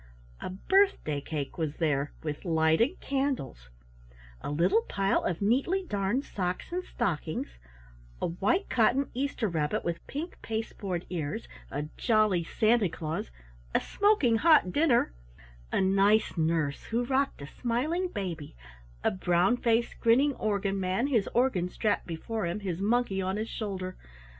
A 0.39 0.49
Birthday 0.49 1.21
Cake 1.21 1.59
was 1.59 1.75
there, 1.75 2.11
with 2.23 2.43
lighted 2.43 2.99
candles; 3.01 3.69
a 4.41 4.49
little 4.49 4.81
pile 4.81 5.23
of 5.23 5.43
neatly 5.43 5.85
darned 5.87 6.25
socks 6.25 6.71
and 6.71 6.83
stockings, 6.83 7.59
a 8.19 8.25
white 8.25 8.67
cotton 8.67 9.11
Easter 9.13 9.47
Rabbit 9.47 9.83
with 9.85 10.07
pink 10.07 10.41
pasteboard 10.41 11.05
ears, 11.11 11.47
a 11.69 11.83
Jolly 11.97 12.43
Santa 12.43 12.89
Claus, 12.89 13.29
a 13.75 13.79
smoking 13.79 14.37
hot 14.37 14.71
Dinner, 14.71 15.13
a 15.71 15.79
Nice 15.79 16.35
Nurse 16.35 16.85
who 16.85 17.05
rocked 17.05 17.43
a 17.43 17.61
smiling 17.61 18.07
baby, 18.07 18.55
a 19.03 19.11
brown 19.11 19.55
faced 19.55 19.99
grinning 19.99 20.33
Organ 20.33 20.79
Man, 20.79 21.05
his 21.05 21.29
organ 21.35 21.69
strapped 21.69 22.07
before 22.07 22.47
him, 22.47 22.61
his 22.61 22.81
Monkey 22.81 23.21
on 23.21 23.37
his 23.37 23.49
shoulder. 23.49 23.95